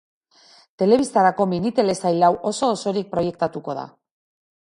[0.81, 3.87] Telebistarako mini-telesail hau oso-osorik proiektatuko da.